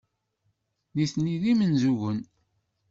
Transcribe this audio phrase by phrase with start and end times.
[0.95, 2.19] Nitni d imenzugen.